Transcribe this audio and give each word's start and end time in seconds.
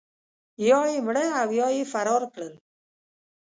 یا 0.67 0.79
یې 0.91 0.97
مړه 1.05 1.25
او 1.41 1.49
یا 1.59 1.67
یې 1.77 1.83
فرار 1.93 2.23
کړل. 2.33 2.53